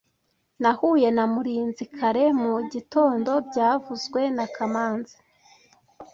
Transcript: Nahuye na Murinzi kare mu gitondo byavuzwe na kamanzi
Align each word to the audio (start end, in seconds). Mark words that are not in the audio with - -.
Nahuye 0.61 1.07
na 1.17 1.25
Murinzi 1.33 1.83
kare 1.97 2.23
mu 2.41 2.53
gitondo 2.73 3.31
byavuzwe 3.47 4.21
na 4.35 4.45
kamanzi 4.55 5.15